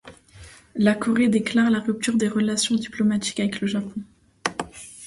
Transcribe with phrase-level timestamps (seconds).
[0.73, 4.01] La Corée déclare la rupture des relations diplomatiques avec le Japon.